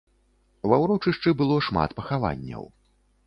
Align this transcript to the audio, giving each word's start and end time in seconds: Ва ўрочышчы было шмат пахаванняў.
Ва 0.71 0.77
ўрочышчы 0.83 1.33
было 1.43 1.59
шмат 1.67 1.95
пахаванняў. 1.99 2.63